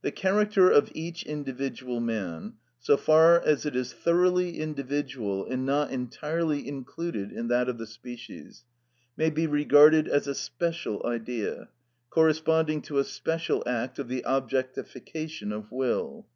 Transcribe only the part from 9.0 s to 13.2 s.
may be regarded as a special Idea, corresponding to a